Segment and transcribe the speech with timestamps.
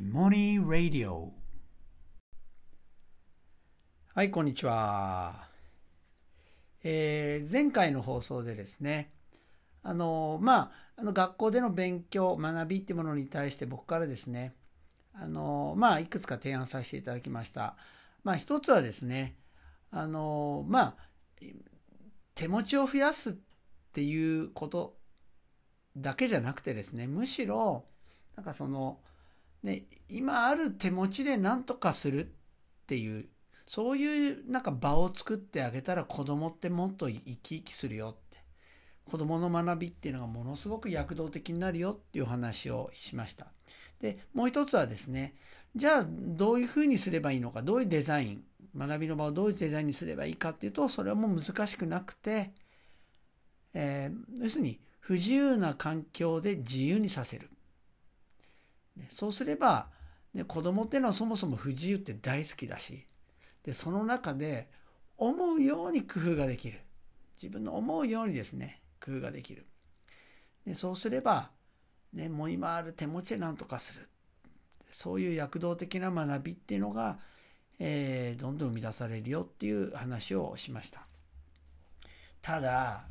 [0.00, 1.28] Money Radio
[4.14, 5.46] はいこんにちは、
[6.82, 9.12] えー、前回の放送でですね
[9.82, 14.54] あのまああの学校での勉強学びってものに対して僕からですね
[15.12, 17.76] あのまあいくつか提案させていただきました。
[18.24, 19.36] まあ一つはですね
[19.90, 20.96] あのまあ
[22.34, 23.32] 手持ちを増やすっ
[23.92, 24.96] ていうこと
[25.94, 27.84] だけじゃなくてですねむしろ
[28.34, 28.98] なんかその
[29.62, 32.30] ね今ある手持ちで何とかするっ
[32.86, 33.28] ていう
[33.66, 38.30] そういうなんか場を作ってあげたら子供ってもっと生き生きするよって。
[39.10, 43.48] 子供の学びっていうのがものすごく躍動的になるよっていう話をしました。
[44.00, 45.34] でもう一つはですね
[45.74, 48.44] じゃあどういうふうにすればいいのかどういうデザイン
[48.76, 52.52] 学びの場をどういうデザインにすればいいかっていうとそれはもう難しくなくて、
[53.74, 57.50] えー、要するに不自由な環境で自由にさせる。
[59.10, 59.88] そうすれば、
[60.34, 63.06] ね、子供っていうのはそもそも不自由って大好きだし
[63.64, 64.68] でその中で
[65.16, 66.80] 思うように工夫ができる。
[67.42, 69.66] 自分の思うようにですね工夫ができる。
[70.66, 71.50] でそうすれば、
[72.12, 74.08] ね、もう今ある手持ちで何とかする。
[74.90, 77.18] そういう躍動的な学びっていうのが、
[77.78, 81.06] えー、どんどん生み出されるよっていう話をしました。
[82.42, 83.04] ただ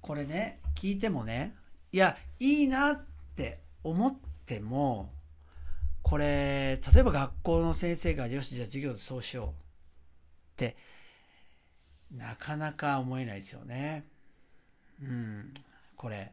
[0.00, 1.54] これね聞いてもね
[1.92, 3.04] いやいいなっ
[3.36, 4.26] て思って
[4.60, 5.12] も
[6.02, 9.52] これ例えば学校の先生がよしじゃあ授業でそうしようっ
[10.56, 10.76] て
[12.14, 14.04] なかなか思えないですよね。
[15.02, 15.52] うん、
[15.96, 16.32] これ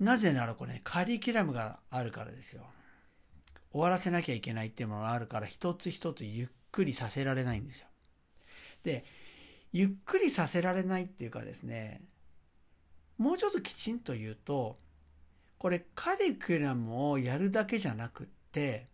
[0.00, 2.62] なぜならこれ、ね、カリキュラムがあるからですよ。
[3.72, 7.86] 終わらせなきゃいけないっていうものがあるから一つ一つゆっくりさせられないんですよ。
[8.84, 9.04] で
[9.72, 12.02] ゆっくりさせられないっていうかですね
[13.16, 14.76] もうちょっときちんと言うと
[15.62, 18.88] これカリキュラムをやるだけじゃなくって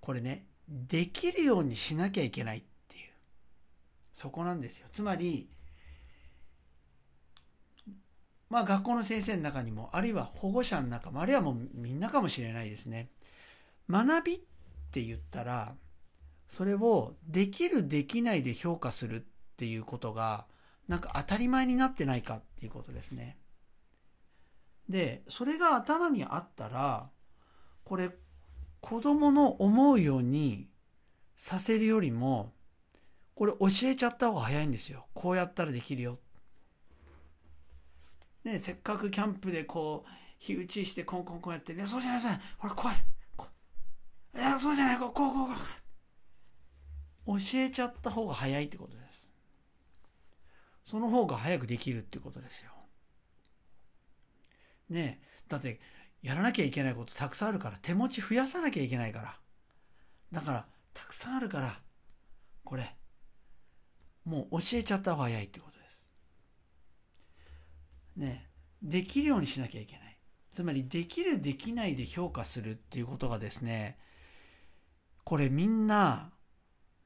[0.00, 3.10] これねできるようにしなきゃいけないっていう。
[4.14, 4.88] そこなんですよ。
[4.90, 5.50] つまり
[8.48, 13.10] まあ学校の先生の中にもあるいは保護者の中もあるいはもうみんなかもしれないですね。
[13.90, 14.40] 学びっ
[14.90, 15.74] て言ったら
[16.48, 19.24] それをできるできないで評価するっ
[19.58, 20.46] ていうことが
[20.88, 23.36] なんか当たり前になってないかっていうことですね。
[24.90, 27.08] でそれが頭にあったら
[27.84, 28.10] これ
[28.80, 30.68] 子供の思うように
[31.36, 32.52] させるよりも
[33.34, 35.06] これ教えちゃった方が早いんですよ。
[35.14, 36.18] こうやったらできるよ、
[38.44, 42.48] ね、せっかくキャンプでこう火打ちしてコンコンコンやってねそうじゃないそうじゃない。
[42.58, 42.96] ほら怖い。
[44.34, 44.98] いやそうじゃない。
[44.98, 45.54] こうこうこうこ
[47.34, 47.38] う。
[47.38, 49.28] 教えちゃった方が早いってことです。
[50.84, 52.72] その方が早くできるってことですよ。
[54.90, 55.80] ねだって
[56.22, 59.36] やらなきゃいけないことたくさんあるから手持ち増やさなきゃいけないから
[60.32, 61.80] だからたくさんあるから
[62.64, 62.94] これ
[64.24, 66.10] もう教えちゃった方が早いってことです。
[68.16, 68.46] ね
[68.82, 70.16] できるようにしなきゃいけない。
[70.52, 73.98] つまりできるできないで評価するっていうことがですね
[75.24, 76.30] これみんな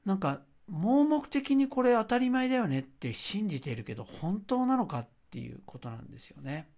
[0.03, 6.69] なんか盲目的にこれ当たり前だよねって信じているけど本当なのかっていうことなんですよね。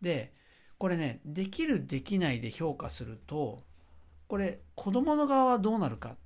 [0.00, 0.32] で
[0.78, 3.64] これねできるできないで評価すると
[4.28, 6.16] これ子供の側はどうなるかっ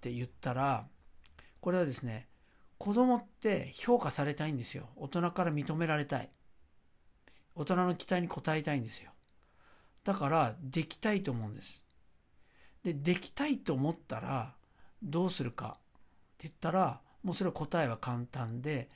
[0.00, 0.86] て言ったら
[1.60, 2.28] これはですね
[2.78, 4.88] 子供って評価されたいんですよ。
[4.96, 6.30] 大人から認められたい。
[7.54, 9.12] 大人の期待に応えたいんですよ。
[10.04, 11.84] だから、できたいと思うんです。
[12.84, 14.54] で、できたいと思ったら、
[15.02, 15.80] どうするかっ
[16.38, 18.90] て言ったら、もうそれは答えは簡単で、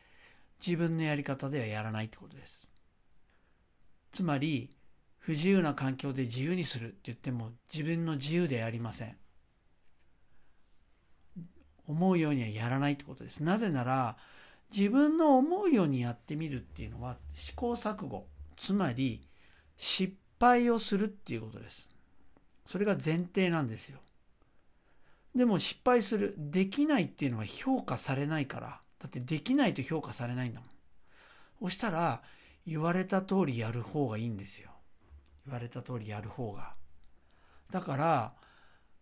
[0.64, 2.69] 自分のやり方ではやらないってことです。
[4.12, 4.76] つまり、
[5.18, 9.16] 不自由な環境で自由にするって言っても、自分の自由でありません。
[11.86, 13.40] 思うようにはやらないってことです。
[13.42, 14.16] なぜなら、
[14.74, 18.26] 自分の思うようにやってみるっていうのは試行錯誤、
[18.56, 19.26] つまり
[19.76, 21.88] 失敗をするっていうことです。
[22.64, 23.98] それが前提なんですよ。
[25.34, 30.68] でも失敗する、できないっていうのは評価されないから、だってできないと評価されないんだもん。
[31.62, 32.22] そしたら、
[32.66, 34.70] 言われた通りやる方がいいんですよ。
[35.46, 36.74] 言われた通りやる方が。
[37.70, 38.34] だから、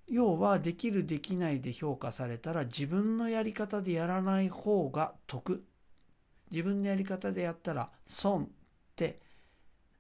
[0.08, 5.64] 要はできるできないで評価されたら自分のやり方でやらない方が得
[6.50, 8.48] 自分のやり方でやったら損っ
[8.96, 9.20] て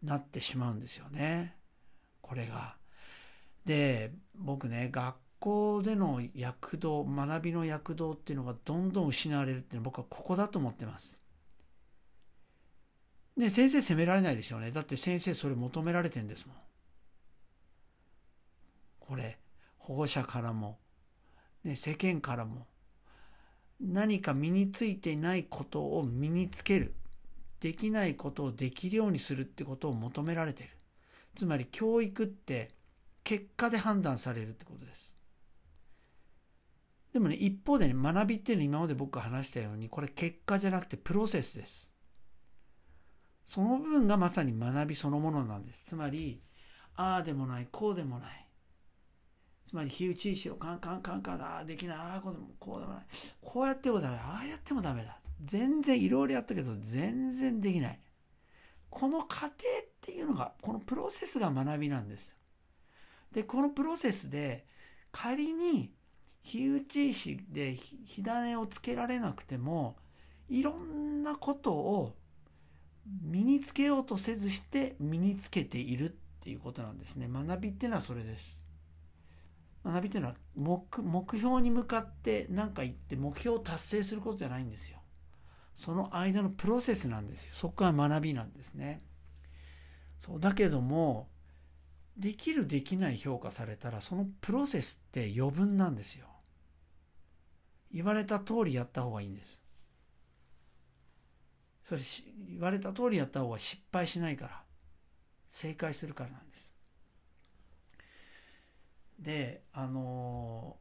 [0.02, 1.56] なってしまうんですよね
[2.22, 2.76] これが。
[3.64, 11.18] で僕ね学校での躍動学びの躍動っていうのがどんどん失われるっていうのは僕はここだと思ってます。
[13.38, 14.70] ね先生責められないですよね。
[14.70, 16.56] だって先生それ求められてんですもん。
[19.00, 19.38] これ
[19.78, 20.78] 保護者からも、
[21.64, 22.66] ね、世間からも
[23.80, 26.94] 何か身についてないことを身につける。
[27.60, 30.70] できないことをできるようにするってことを求められてる。
[31.34, 32.74] つまり教育って
[33.24, 35.14] 結果で判断されるってことです。
[37.12, 41.87] でもね一方でね学びっていうのは今まで僕が話したようにこれ結果じゃなくてプロセスです。
[43.48, 45.82] その部分がまさに学びそのものなんです。
[45.86, 46.42] つまり
[46.96, 48.46] ああでもないこうでもない。
[49.66, 53.02] つまり火打ち石をカンカンカンカンああできないああこうでもこうでもない
[53.40, 58.00] こうやってもダメああやってもダメだ全然いろいろやったけど全然できない
[58.90, 59.52] この過程っ
[60.02, 62.34] ていうのがこのプロセスが学びなんです
[63.32, 64.66] でこのプロセスで
[65.10, 65.92] 仮に
[66.42, 69.96] 火打ち石で火種をつけられなくても
[70.48, 72.17] いろんなことを
[73.22, 77.28] 身につけようとせずして身につけているっていうことなんですね。
[77.28, 78.58] 学びっていうのはそれです。
[79.84, 84.98] 学びっていうのは目目標に向かって何か言って目標を達成することじゃないんですよ。
[85.74, 87.50] その間のプロセスなんですよ。
[87.54, 89.02] そこが学びなんですね。
[90.20, 91.28] そうだけども
[92.16, 96.26] できるできない評価されたらそのプロセスって余分なんですよ。
[97.92, 99.57] 言われた通りやった方がいいんです。
[101.88, 102.00] それ
[102.50, 104.62] 言われた通りやった方が失敗しないから
[105.48, 106.74] 正解するからなんです
[109.18, 110.76] であの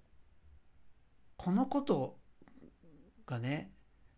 [1.38, 2.18] このこと
[3.26, 3.72] がね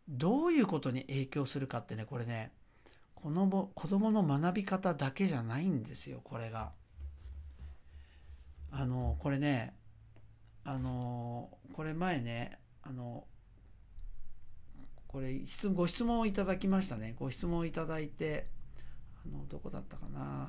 [0.07, 2.53] どういうことに影響するかってねこれね
[3.13, 6.71] この子供の学び方だけじゃないんですよこれが。
[8.71, 9.75] あのこれね
[10.63, 13.25] あのこれ前ねあの
[15.09, 17.15] これ質ご質問をいただきましたね。
[17.17, 18.47] ご質問をいただいて
[19.25, 20.47] あのどこだったかな。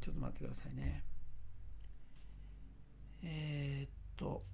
[0.00, 1.04] ちょっと待ってくださいね。
[3.22, 4.44] えー、っと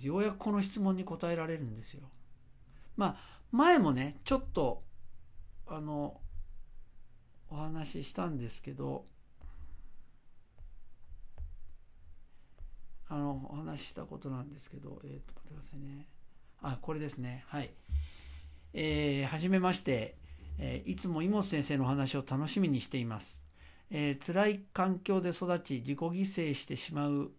[0.00, 2.08] ようやくこの質問に答えられるんですよ。
[2.96, 4.80] まあ前もねちょっと
[5.66, 6.20] あの
[7.50, 9.06] お話ししたんですけど
[13.08, 16.13] あのお話ししたことなんですけどえっ、と待ってくださいね。
[16.64, 17.44] あこれですね。
[17.48, 17.70] はい。
[18.72, 20.16] えー、はじめまして、
[20.58, 23.40] えー、いつも井本先生のお話を楽しみにしています、
[23.90, 27.30] えー、辛い環境で育ち自己犠牲してしまう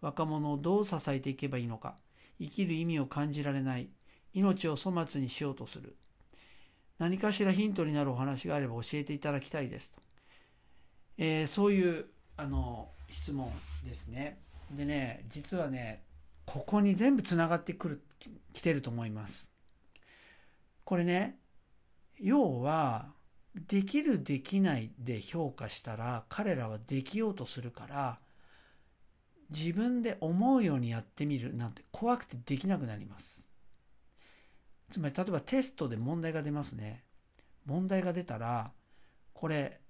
[0.00, 1.94] 若者をどう支えていけばいいのか。
[2.40, 3.88] 生きる意味を感じられない。
[4.34, 5.96] 命を粗末にしようとする。
[6.98, 10.00] 何かしらヒントになるお話があれば教えていただきたいですと、
[11.18, 12.06] えー、そういう
[12.36, 13.50] あの質問
[13.84, 14.38] ですね。
[14.70, 16.02] でね実はね
[16.46, 18.02] ここに全部つながってくる
[18.52, 19.50] 来てると思います。
[20.84, 21.38] これね
[22.18, 23.12] 要は
[23.54, 28.18] できるできないで評価したら彼らはできようとするから
[29.50, 33.48] 自分で思うようにやってみるなんて怖くてできなくなります。
[34.90, 37.04] つまり例えばテストで問題が出ますね。
[37.64, 38.72] 問題が出たら
[39.32, 39.80] これ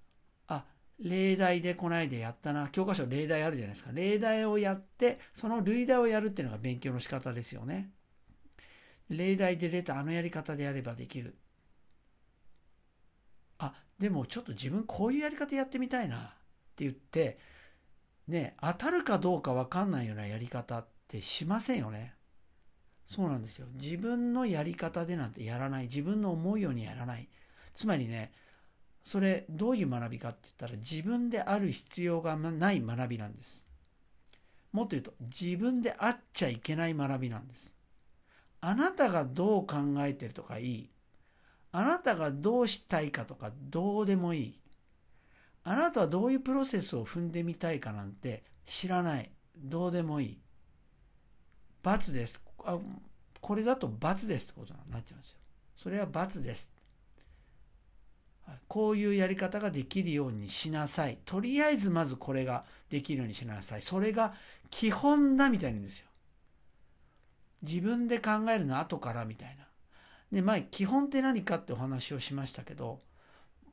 [0.47, 0.65] あ
[0.99, 2.69] 例題でこないでやったな。
[2.69, 3.91] 教科書例題あるじゃないですか。
[3.93, 7.91] 例題をやってその類題をやるっていうのが勉強の仕方ですよね。
[9.09, 11.35] 例題で出たあのやり方でやればできる
[13.59, 16.19] あでもちょっと自分こういうやり方やってみたいなっ
[16.75, 17.37] て言って
[18.27, 22.15] ね、当たるかどうか分かんないようなやり方ってしませんよね。
[23.07, 23.67] そうなんですよ。
[23.73, 25.83] 自分のやり方でなんてやらない。
[25.83, 27.29] 自分の思うようにやらない。
[27.75, 28.31] つまりね、
[29.03, 33.63] それどういう学びかって言ったら自分である必要がない学びなんです。
[34.71, 37.74] もっと言うと自分であっちゃいけない学びなんです。
[38.67, 40.89] あなたがどう考えてるとかいい。
[41.71, 44.59] あなたがどうしたいかとかどうでもいい。
[45.63, 49.29] あなたはどういうプロセスを踏んでみたいかなんて知らない。
[49.55, 50.39] どうでもいい。
[51.83, 52.41] 罰です。
[52.63, 52.79] あ
[53.39, 55.37] これだと罰ですってことになっちゃうんですよ。
[55.75, 56.71] それは罰です。
[58.67, 61.19] こういうやり方ができるようにしなさい。
[61.23, 63.83] とりあえずまずこれができるようにしなさい。
[63.83, 64.33] それが
[64.71, 66.07] 基本だみたいなんですよ。
[67.67, 69.65] 自分で考えるの後からみたいな。
[70.31, 73.01] で、前、基本って何かってお話をしましたけど、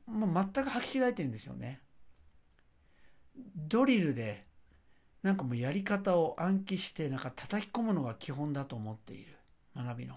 [0.05, 1.81] もう全く履き違えてるんですよね。
[3.55, 4.45] ドリルで
[5.23, 9.37] なんかもうやり方を暗記してなんか叩き込むのが基本だと思っている
[9.75, 10.15] 学びの。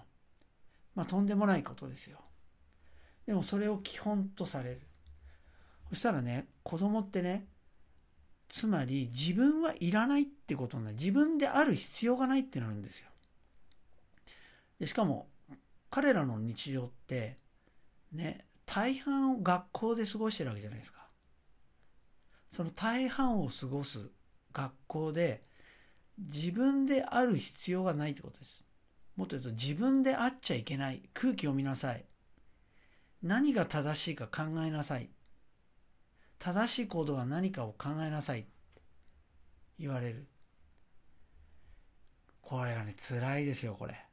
[0.95, 2.19] まあとんでもないことですよ。
[3.25, 4.81] でもそれを基本とされる。
[5.89, 7.47] そしたらね、子供ってね、
[8.49, 10.97] つまり自分はいらないってことになる。
[10.97, 13.07] 自分である必要がないってなるんですよ。
[14.79, 15.27] でしかも
[15.89, 17.37] 彼らの日常って
[18.11, 21.07] ね、大半を学校で過ごしてるわけじゃないですか。
[22.51, 24.09] その大半を過ごす
[24.53, 25.43] 学校で
[26.17, 28.63] 自分である必要がないってことです。
[29.15, 31.09] もっと言うと自分であっちゃいけない。
[31.13, 32.05] 空気を見なさい。
[33.23, 35.09] 何が正しいか考えなさい。
[36.39, 38.45] 正しい行動は何かを考えなさい。
[39.79, 40.27] 言われる。
[42.41, 44.06] これがね、辛いですよ、これ。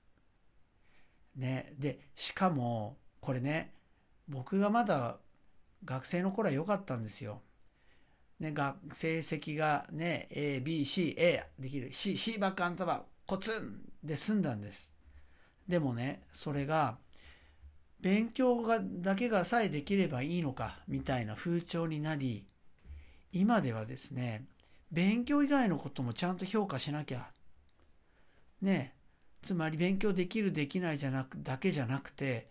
[1.36, 1.74] ね。
[1.78, 3.72] で、しかも、これね、
[4.28, 5.18] 僕がまだ
[5.84, 7.42] 学生の頃は良かったんですよ。
[8.40, 11.92] ね、が成績がね、A、B、C、A できる。
[11.92, 14.90] C、C ばっかあんたばコツンで済んだんです。
[15.68, 16.98] でもね、それが、
[18.00, 22.44] 勉強がだけがさえできればいいのか、みたいな風潮になり、
[23.32, 24.44] 今ではですね、
[24.92, 27.30] 勉強以外のこともちゃんと評価しなきゃ。
[28.60, 28.93] ね、
[29.44, 32.48] つまり勉強できるできないじゃなく、だけじゃなくて、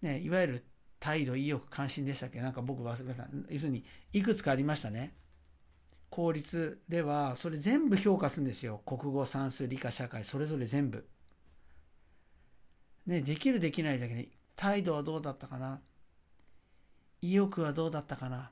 [0.00, 0.64] ね、いわゆる
[0.98, 2.40] 態度、意欲、関心でしたっけ？
[2.40, 3.28] なんか僕忘れた。
[3.50, 5.14] 要するに、いくつかありましたね。
[6.10, 8.82] 公立では、それ全部評価するんですよ。
[8.86, 11.06] 国語、算数、理科、社会、それぞれ全部。
[13.06, 15.80] ね、できるできないだけに、態度はどうだったかな？
[17.20, 18.50] 意欲はどうだったかな？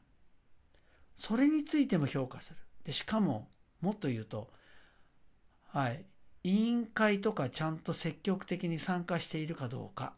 [1.15, 2.59] それについても評価する。
[2.85, 3.49] で、しかも、
[3.81, 4.51] もっと言うと、
[5.69, 6.05] はい、
[6.43, 10.15] 委員会とかちゃんと積極的に参加しているかどうか。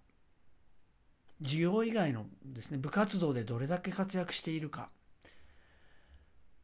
[1.43, 4.91] 授業以外のですね、部活動でどれだけ活躍しているか。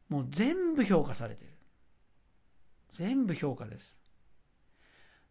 [0.07, 1.51] もう全部評価されてる。
[2.93, 3.97] 全部評価です。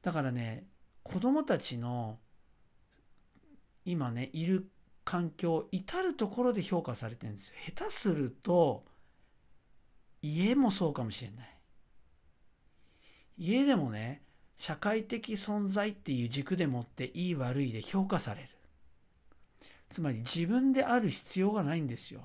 [0.02, 0.66] だからね、
[1.02, 2.18] 子供たちの
[3.84, 4.70] 今ね、いる
[5.04, 7.54] 環境、至るところで評価されてるんですよ。
[7.74, 8.84] 下手すると、
[10.20, 11.57] 家もそうかもしれない。
[13.38, 14.22] 家でもね、
[14.56, 18.48] 社会的存在っていう軸でもっていい悪いで評価される。
[19.88, 22.20] つまり自分である必要がないんですよ。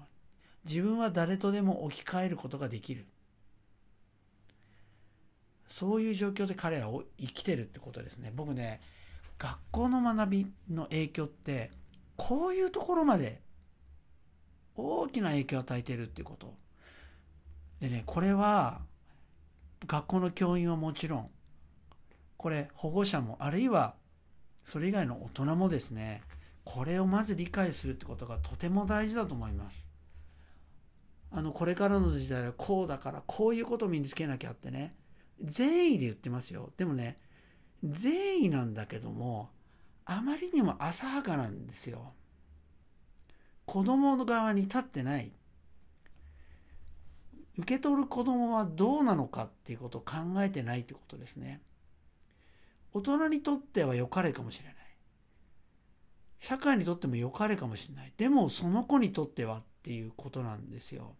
[0.65, 3.05] 自分は誰とでも置き換えることができる。
[5.67, 8.32] そういう状況で彼らを生きてるってことですね。
[8.36, 8.82] 僕ね、
[9.38, 11.72] 学校の学びの影響って、
[12.17, 13.41] こういうところまで
[14.75, 16.53] 大きな影響を与えてるってこと。
[17.79, 18.82] でね、これは
[19.86, 21.30] 学校の教員はもちろん、
[22.38, 23.96] これ保護者も、あるいは
[24.63, 26.22] それ以外の大人もですね、
[26.63, 29.88] これをまず理解するってことがとても大事だと思います。
[31.32, 34.96] あの、これからの時代はこうだから、こういうことを身につけなきゃってね、
[35.42, 36.72] 善意で言ってますよ。
[36.78, 37.20] でもね、
[37.84, 39.50] 善意なんだけども、
[40.06, 42.13] あまりにも浅はかなんですよ。
[43.66, 45.32] 子供の側に立ってない。
[47.58, 51.62] 受け取る子供はどうなのかっていうことを考えてないってことですね。
[52.94, 54.76] 大人にとっては良かれかもしれない。
[56.40, 58.14] 社会にとっても良かれかもしれない。
[58.18, 61.16] でもその子にとってはっていうことなんですよ。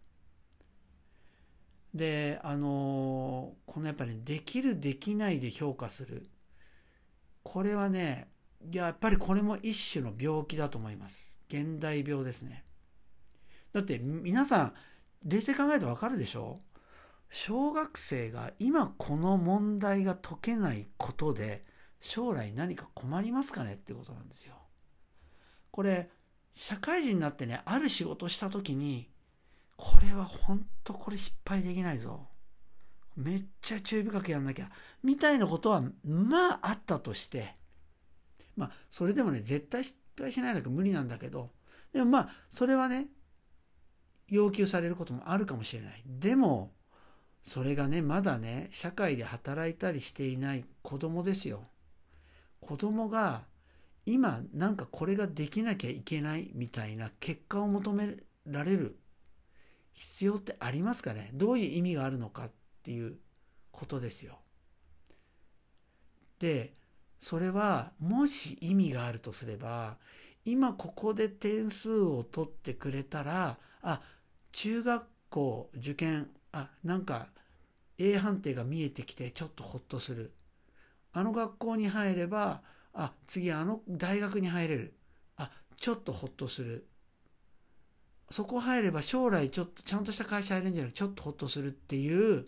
[1.94, 6.28] で、あのこのやっぱり、ね、できるできないで評価する。
[7.42, 8.28] これはね、
[8.72, 11.40] やっぱりこれも一種の病気だと思います。
[11.48, 12.64] 現代病ですね。
[13.72, 14.74] だって皆さん、
[15.24, 16.60] 冷静考えてわかるでしょ？
[17.30, 21.62] 小学生が今この問題が解けないことで
[22.00, 24.54] 将来何か困りますかねってことなんですよ。
[25.70, 26.10] これ、
[26.52, 29.10] 社会人になってね、ある仕事した時に、
[29.76, 32.28] これは本当これ失敗できないぞ。
[33.16, 34.70] めっちゃ注意深くやんなきゃ。
[35.02, 37.56] みたいなことは、まああったとして、
[38.56, 41.50] まあそれでもね、絶対失敗しないのか無理なんだけど、
[41.92, 43.08] でもまあそれはね、
[44.28, 46.02] 要求されることもあるかもしれない。
[46.06, 46.72] でも、
[47.42, 51.64] それがね、まだね、社会で働いたりしていない子供ですよ。
[52.60, 53.44] 子供が
[54.06, 58.16] 今なんかこれができなきゃいけないみたいな結果を求め
[58.46, 58.98] られる
[59.92, 61.30] 必要ってありますかね？
[61.34, 62.50] どういう意味があるのかっ
[62.82, 63.18] ていう
[63.70, 64.38] ことですよ。
[66.38, 66.74] で
[67.20, 69.98] それはもし意味があるとすれば
[70.44, 74.00] 今ここで点数を取ってくれたらあ
[74.54, 77.26] 中学校受験あなんか
[77.98, 80.32] A 判定が見えてきてちょっとホッとする。
[81.12, 84.94] あの学校に入ればあ次あの大学に入れる。
[85.36, 86.86] あちょっとほっとする。
[88.30, 92.46] そこ入れば将来ちょっとちゃんとした会社入れるんじゃなくてちょっとほっとするっていう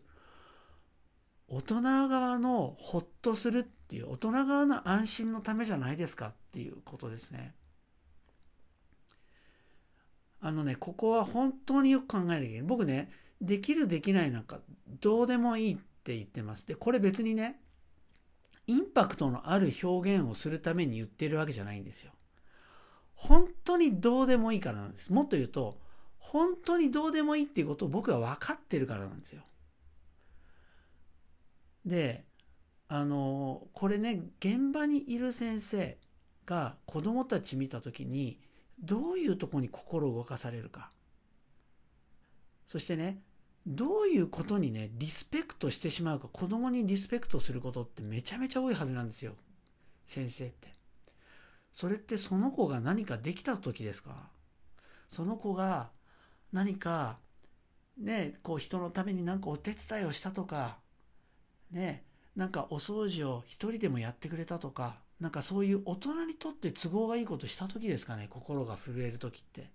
[1.48, 7.54] 大人側のほっとするっていう大人側の安心のためじゃないですかっていうことですね。
[10.40, 12.62] あのね、ここは本当によく考えなきゃいけない。
[12.62, 14.60] 僕ね、できるできないなんか
[15.00, 16.66] どうでもいいって言ってます。
[16.66, 17.60] で、これ別にね、
[18.66, 22.12] インパクトのある表現をするために言ってるわけじゃないんですよ。
[23.14, 25.12] 本当にどうでもいいからなんです。
[25.12, 25.78] もっと言うと、
[26.18, 29.42] 本当にどうでもいいっていうことを僕は分かってるからなんですよ。
[31.86, 32.24] で
[32.88, 35.96] あのこれね現場にいる先生
[36.44, 38.40] が子どもたち見た時に
[38.78, 40.90] どういうとこに心を動かされるか。
[42.66, 43.22] そしてね
[43.66, 46.28] どういうことにねリスペクトしてしまうか。
[46.28, 49.32] 子供にリスペクトすることってめちゃめちゃ多いはずなんですよ。
[50.06, 50.68] 先生って。
[51.72, 54.30] それってその子が何かできた時ですか？
[55.08, 55.90] その子が
[56.52, 57.18] 何か
[57.98, 60.78] ねこう人のために何かお手伝いをしたとか
[61.70, 62.04] ね
[62.34, 69.70] なんかお掃除を一人でもやってくれたとかなんかそういう大人にとって都合がいいことした時ですかね心が震える時って。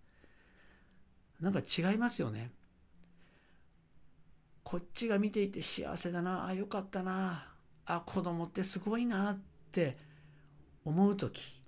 [1.39, 2.51] なんか違いますよね。
[4.63, 7.47] こっちが見ていて幸せだなあよかったな
[7.85, 9.39] あ子供ってすごいなっ
[9.71, 9.97] て
[10.85, 11.59] 思う時。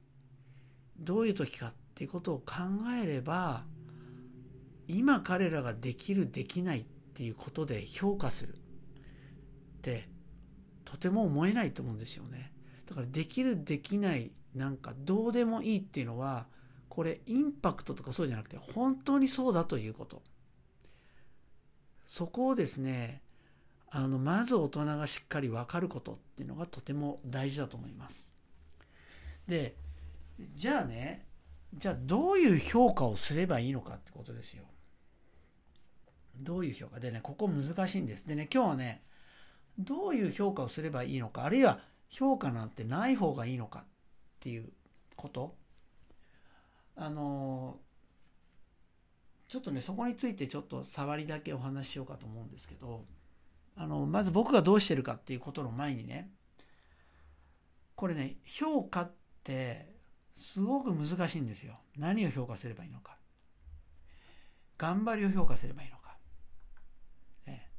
[0.99, 2.53] どういう時かっていうことを考
[3.01, 3.63] えれば
[4.87, 8.57] 今彼らができるできないっていうことで評価するっ
[9.81, 10.07] て
[10.85, 12.52] とても思えないと思うんですよね。
[12.93, 16.45] だからできるできないなんかどうでもいいっていうのは
[16.89, 20.21] これインパクトとかそうじゃなくて本当にそうだということ。
[22.05, 23.23] そこをですね
[23.89, 28.29] あのまず大人がしっかり分かることっていうのがとても大事だと思います。
[29.47, 29.75] で
[30.55, 31.25] じゃあね
[31.73, 34.65] じゃあどういう評価をすればいいのかってことですよ。
[36.35, 36.99] どういう評価？
[36.99, 38.27] でねここ難しいんです。
[38.27, 39.01] でね今日はね
[39.79, 41.79] どういう評価をすればいいのかあるいは
[42.13, 43.83] 評価なんてない方がいいのかっ
[44.39, 44.69] ていう
[45.15, 45.55] こと？
[46.95, 47.79] あの
[49.49, 53.03] ちょっとねそこについてちょっと触りだけお話ししようかと思うんですけど
[53.75, 56.29] あのまず僕がどうしてるかっていうことの前にね
[57.95, 59.11] これね評価っ
[59.43, 59.91] て
[60.35, 61.79] すごく難しいんですよ。
[61.97, 63.17] 何を評価すればいいのか。
[64.77, 66.17] 頑張りを評価すればいいのか、
[67.45, 67.69] ね、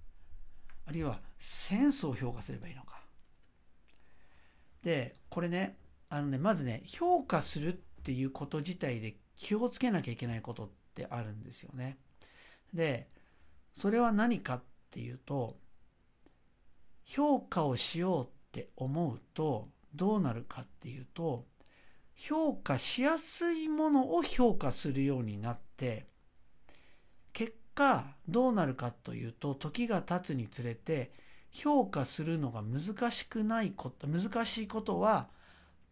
[0.86, 2.93] あるいはセンスを評価すればいいのか。
[4.85, 5.77] でこれね
[6.11, 11.99] あのねまずね評価するっていうこと自体で気をつけなきゃいけないことってあるんですよね。
[12.73, 13.09] で
[13.77, 15.57] それは何かっていうと
[17.05, 21.47] 評価をしようって思うとどうなるかっていうと
[22.14, 26.07] 評価しやすいものを評価するようになって
[27.33, 31.12] 結果どうなるかというと時が経つにつれて
[31.54, 35.28] 評価するのが難しくないこと難しいことは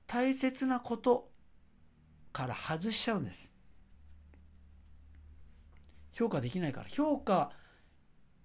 [0.09, 1.31] 大切なこと
[2.33, 3.55] から外しちゃうんです。
[6.13, 6.89] 評価できないから。
[6.89, 7.53] 評価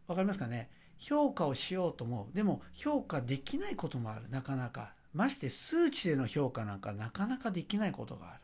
[0.07, 0.69] わかりますかね？
[0.99, 2.35] 評価をしようと思う。
[2.35, 4.29] でも評価できないこともある。
[4.29, 4.93] なかなか。
[5.11, 8.41] まして数値での評価なんかなかなかできないことがある。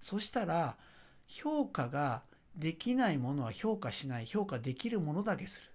[0.00, 0.76] そしたら
[1.28, 2.22] 評価が
[2.56, 4.26] できないものは評価しない。
[4.26, 5.69] 評価できるものだけする。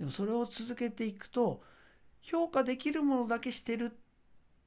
[0.00, 1.62] でもそれを続けていくと
[2.22, 3.94] 評価できるものだけしてるっ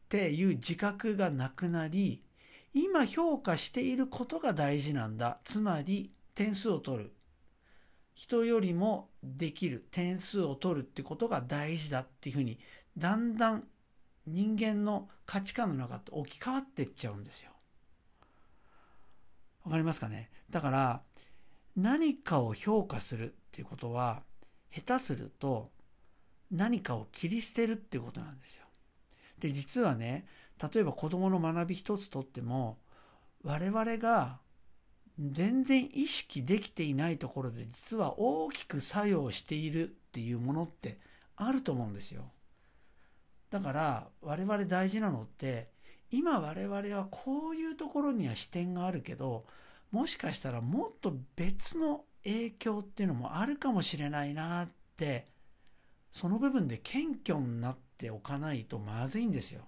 [0.07, 2.23] ていう自覚がなくなり
[2.73, 5.39] 今評価していることが大事なんだ。
[5.43, 7.13] つまり点数を取る。
[8.13, 9.87] 人よりもできる。
[9.89, 12.59] 点数を取るってことが大事だっていうふうに
[12.95, 13.63] だんだん
[14.27, 17.49] 人間の価値観の中って置き換わっていっちゃうんですよ。
[19.65, 20.29] わかりますかね？
[20.51, 21.01] だから
[21.75, 24.21] 何かを評価するっていうことは
[24.73, 25.69] 下手すると
[26.51, 28.65] 何かを切り捨てるっていうことなんですよ。
[29.39, 30.25] で実はね
[30.73, 32.77] 例えば子どもの学び一つとっても
[33.43, 34.39] 我々が
[35.19, 40.97] 全然意識できていないところで実は大きく作用しているっていうものって
[41.35, 42.31] あると思うんですよ。
[43.51, 45.69] だから我々大事なのって
[46.09, 49.45] 今我々はこういうところには視点があるけど
[49.91, 55.27] もしかしたらもっと別の影響っていうのもあるかもしれないなって
[56.11, 59.61] その部分で謙虚になっておかないとまずいんですよ。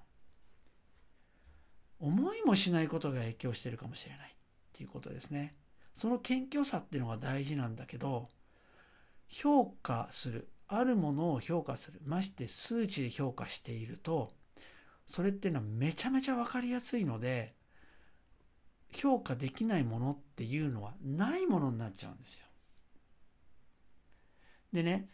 [2.00, 4.34] 思いもしないことが影響してるかもしれないっ
[4.74, 5.56] ていうことですね。
[5.96, 8.30] その謙虚さっていうのが大事なんだけど
[9.28, 14.32] 評価するあるものを評価するまして数値で評価していると
[15.08, 17.54] それっていうのはめちゃめちゃ分かりやすいので
[18.96, 22.46] 評価できないものっていうのはないものになっちゃうんですよ。
[24.74, 25.10] でね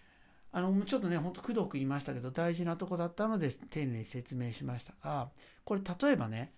[0.51, 5.29] あのちょっとねほんとくどく言いましたけど大事なとこだったので丁寧に説明しましたが
[5.63, 6.53] これ例えばね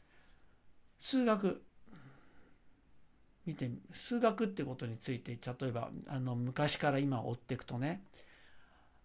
[1.00, 1.64] 数学
[3.46, 8.04] 見て数学ってことについて例えばあの昔から今追っていくとね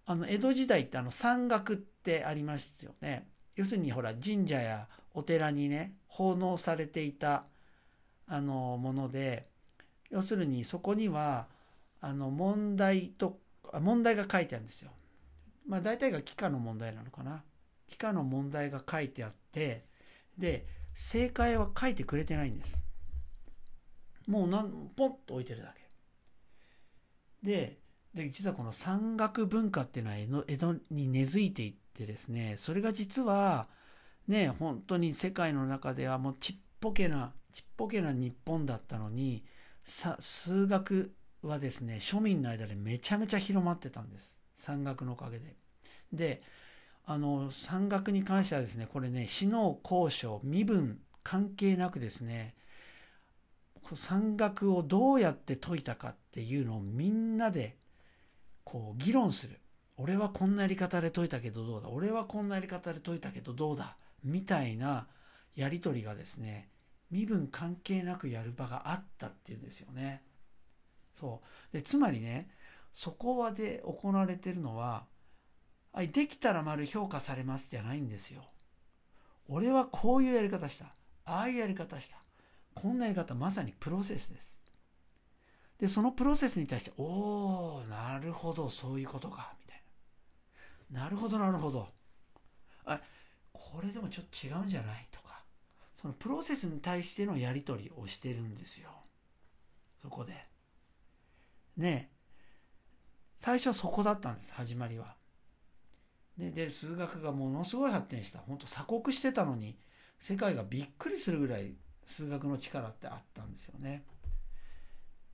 [0.06, 7.44] あの江戸時代ってあの山岳ってありますよね要するにほら神社やお寺にね奉納されていた
[8.28, 9.48] あのもので
[10.10, 11.46] 要するにそこには
[12.00, 13.38] あの問題と
[13.80, 14.90] 問題が書いてあるんですよ。
[15.66, 17.42] まあ大体が幾何の問題なのかな。
[17.90, 19.84] 幾何の問題が書いてあって、
[20.38, 22.82] で、正解は書いてくれてないんです。
[24.26, 27.46] もうなん、ポンと置いてるだけ。
[27.46, 27.78] で、
[28.14, 33.68] で実はこの山岳文化っていうのは江戸に根付いていってですね、それが実は、
[34.26, 39.44] ね、本当に世界の中ではもうちっぽけな、ちっぽけな日本だったのに、
[39.84, 44.38] さ数学はですね、庶民の間でめちゃめちゃ広まってたんです。
[44.54, 45.56] 山岳のおかげで。
[46.12, 46.42] で、
[47.04, 52.54] あの、山岳に関してはですね、これね、死の交渉、身分関係なくですね、
[53.94, 57.78] 山岳をどうやって解いたかっていうのをみんなで
[58.64, 59.60] こう議論する。
[59.96, 65.08] 俺はこんなやり方で解いたけどどうだ俺はこんなやり方で解いたけどどうだみたいな
[65.58, 66.68] やり取りがですね、
[67.10, 70.22] 身分関係なくやる場があったっていうんですよね。
[71.18, 71.42] そ
[71.72, 71.76] う。
[71.76, 72.48] で、つまりね、
[72.92, 75.06] そこはで行われてるのは、
[76.12, 78.44] できたら丸評価されますじゃないんですよ。
[79.48, 80.94] 俺はこういうやり方した。
[81.24, 82.18] ああいうやり方した。
[82.74, 84.56] こんなやり方、まさにプロセスです。
[85.78, 89.82] で、そのプロセスに対して、おー、なるほど、そういうことか、みたい
[90.92, 91.02] な。
[91.04, 91.88] なるほど、なるほど。
[92.84, 93.00] あ、
[93.52, 95.08] これでもちょっと違うんじゃない？
[95.10, 95.27] とか、
[96.00, 98.90] そのプロセスに対してのやり取りをしてるんですよ。
[100.00, 100.46] そこで。
[101.76, 102.10] ね
[103.38, 105.16] 最初はそこだったんです、始まりは。
[106.36, 109.76] でで数学がものすごい発展した本当鎖国してたのに
[110.20, 111.74] 世界がびっくりするぐらい
[112.06, 114.04] 数学の力ってあったんですよね。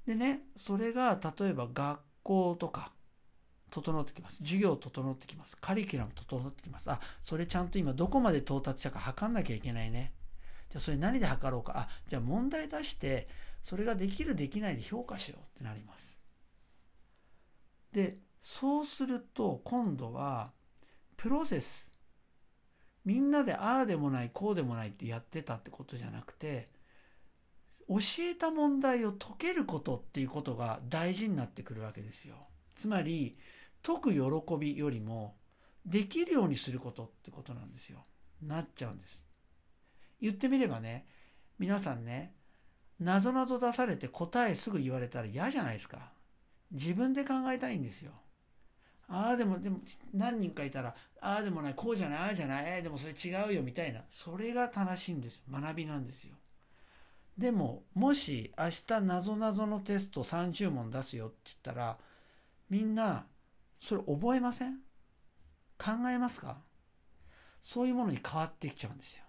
[0.07, 2.92] でねそれが例えば学校とか
[3.70, 10.12] 整ってきます授業整ってきますカリキュラム整ってきますあそれちゃんと今どこまで到達したか測んなきゃいけないね
[10.74, 11.72] じゃあそれ何で測ろうか？
[11.76, 13.28] あじゃあ問題出して
[13.62, 16.18] それができるできないで評価しようってなります
[17.92, 20.50] でそうすると今度は
[21.16, 21.88] プロセス
[23.04, 26.68] みんなでああでもないこうでもないってやってたってことじゃなくて
[27.88, 32.34] 教えた問題を解けることっていうことが大事になってくるわけですよ。
[32.74, 33.38] つまり
[33.82, 34.20] 解く喜
[34.58, 35.37] びよりも
[35.87, 38.04] できるようにすることってことなんですよ。
[38.42, 39.23] なっちゃうんです。
[40.20, 41.07] 言ってみればね
[41.59, 42.35] 皆さんね
[43.00, 46.12] なぞなぞ出されて答えすぐ言われたら嫌じゃないですか。
[46.70, 48.12] 自分で考えたいんですよ。
[49.07, 49.81] ああでもでも
[50.14, 54.03] 何人かいたらああでもないこうじゃないああじゃないでもそれ違うよみたいな。
[54.09, 56.35] それが正しいんです学びなんですよ。
[57.37, 61.98] でももし明日なぞなぞのテスト30問出すよって言ったら
[62.70, 63.27] みんな
[63.81, 64.79] それ覚えません？
[65.77, 66.59] 考えますか？
[67.61, 69.23] そういうものに変わってきちゃうんですよ。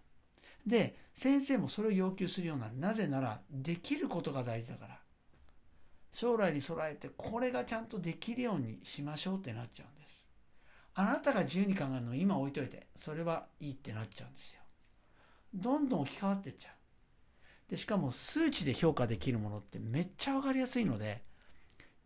[0.65, 4.99] で先生もそれを要求するようななぜならできることが大事だから
[6.15, 10.25] 将来に備えてこれがちゃんとできるようにしましょうってなっちゃうんです。
[10.97, 14.61] あなたが自由に考えるのを今置いといて、それはいいってなっちゃうんですよ。
[15.53, 17.69] どんどん置き換わってっちゃう。
[17.69, 21.23] で、しかも数値で評価できるものってめっちゃわかりやすいので、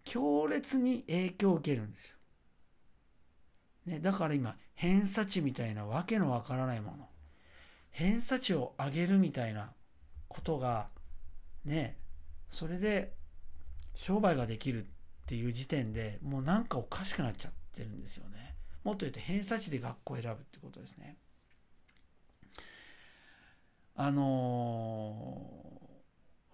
[0.06, 2.16] 強烈に影響を受けるんですよ。
[3.86, 7.09] ね、だから今、偏差値みたいなわけのわからないもの。
[8.00, 9.72] 偏差値を上げるみたいな
[10.30, 10.88] ことが、
[11.66, 11.98] ね、
[12.50, 13.12] それで
[13.94, 14.88] 商売ができるっ
[15.26, 18.56] ていう時点でもうなんかおかしくなっちゃってるんですよね。
[18.86, 21.18] もっと言うと偏差値で学校を選ぶってことですね。
[23.98, 25.52] あの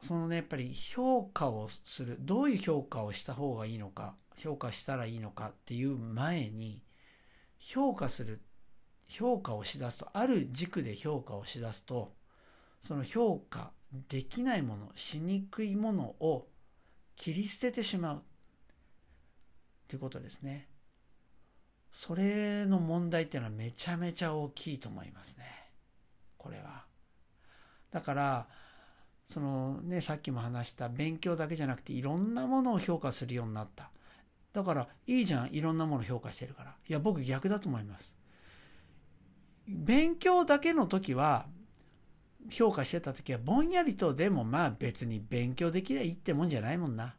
[0.01, 6.81] ー、そのねやっぱり評価をするどういう評価をした方がいいのか評価したらいいのかっていう前に
[7.59, 8.41] 評価する
[9.07, 12.13] 評価をしだすとある軸で評価をしだすと
[12.81, 13.71] その評価
[14.09, 16.47] できないものしにくいものを
[17.15, 18.19] 切り捨ててしまうっ
[19.87, 20.67] てことですね。
[21.91, 25.45] それの問題っていうのはめちゃめちゃ大きいと思いますね。
[26.37, 26.83] これは。
[27.91, 28.47] だから、
[29.27, 33.91] そのね、さっきも話した勉強だけじゃなくていろんなものを評価するようになった。
[34.51, 36.75] だからいいじゃん、いろんなもの評価してるから。
[36.87, 38.13] いや、僕逆だと思います。
[39.67, 41.47] 勉強だけの時は
[42.49, 47.15] 評価してた時はぼんやりとでもまあ別に勉強できりゃいいってもんじゃないもんな。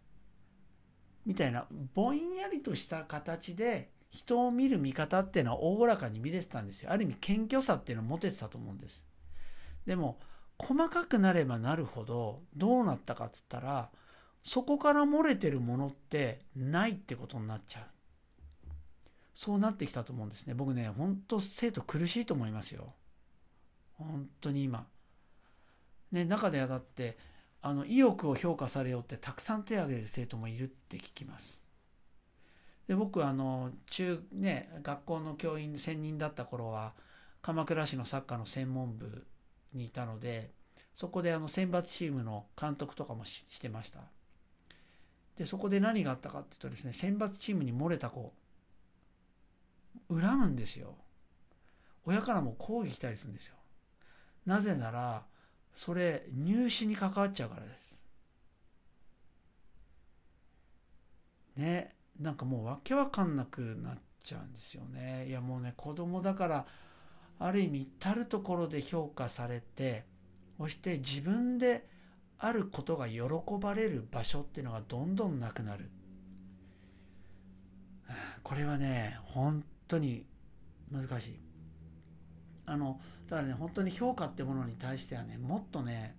[1.25, 6.93] みたいなぼんやりとした形で人を見る見方っていうのはおおらかに見れてたんですよ。
[6.93, 9.05] ある意味謙虚さっていうのを持ててたと思うんです。
[9.85, 10.21] でも
[10.59, 13.91] 細かくなればなるほどどうなったかっつったら
[14.43, 17.96] そこから漏れてるものってないってことになっちゃう。
[19.37, 20.55] そうなってきたと思うんですね。
[20.55, 22.95] 僕ね、ほんと生徒苦しいと思いますよ。
[23.99, 24.87] 本当に今。
[26.11, 27.19] ね、中ではだって
[27.61, 31.61] あの意欲を評価されようってたくさん手を挙げる生徒もいるって聞きます。
[32.89, 36.95] で僕あの中ね学校の教員専任だった頃は
[37.43, 39.27] 鎌倉市のサッカーの専門部
[39.75, 40.51] にいたので
[40.95, 44.01] そこであの選抜チームの監督とかもしてました
[45.37, 48.33] でそこで何があったかっていうとですね選抜チームに漏れた子
[50.09, 50.97] 恨むんですよ。
[52.05, 53.57] 親からも抗議来たりするんですよ。
[54.45, 55.25] なぜなら
[55.73, 58.01] それ入試に関わっちゃうからです。
[61.57, 65.27] ねなんかもうわけわかんなくなっちゃうんですよね。
[65.29, 66.67] いやもうね子供だから
[67.39, 70.05] ある意味至る所で評価されて
[70.59, 71.87] そして自分で
[72.39, 73.23] あることが喜
[73.61, 75.91] ばれる場所っていうのがどんどんなくなる。
[78.43, 80.27] これはね本当に
[80.91, 81.41] 難しい。
[82.67, 86.17] あのただね本当に評価ってものに対してはねもっとね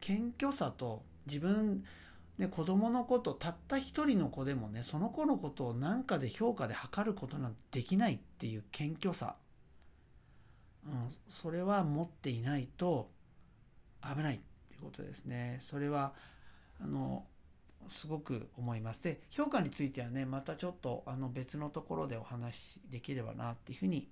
[0.00, 1.84] 謙虚さと自分
[2.38, 9.36] で子供のことたった一人の子でもねその子のことを何かで評価で測ることなんてできないっていう謙虚さ、
[10.86, 10.92] うん、
[11.28, 13.10] それは持っていないと
[14.02, 15.60] 危ないっていうことですね。
[15.62, 16.12] それは
[16.80, 17.24] あの
[17.88, 19.02] すごく思います。
[19.02, 24.08] で評価についてはねまたちょっとあの別のところでお話しできればなっていうふうに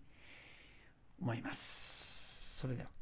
[1.21, 2.59] 思います。
[2.61, 3.00] それでは。